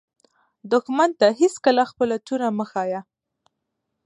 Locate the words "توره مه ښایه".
2.27-3.01